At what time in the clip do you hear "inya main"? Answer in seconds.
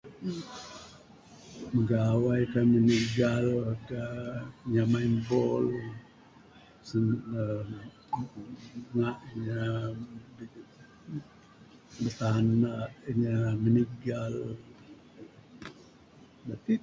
4.65-5.13